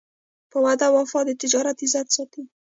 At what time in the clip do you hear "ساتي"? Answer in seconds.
2.15-2.43